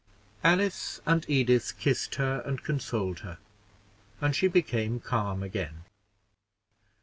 [0.43, 3.37] Alice and Edith kissed her and consoled her,
[4.19, 5.83] and she became calm again.